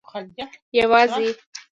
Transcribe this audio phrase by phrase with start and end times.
[0.79, 1.29] یوازي